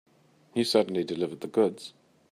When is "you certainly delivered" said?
0.55-1.41